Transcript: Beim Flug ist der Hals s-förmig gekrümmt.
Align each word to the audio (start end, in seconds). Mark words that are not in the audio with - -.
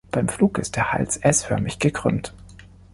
Beim 0.09 0.27
Flug 0.29 0.57
ist 0.57 0.77
der 0.77 0.93
Hals 0.93 1.17
s-förmig 1.17 1.77
gekrümmt. 1.77 2.33